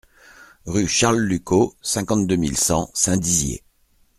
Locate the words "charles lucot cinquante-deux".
0.87-2.35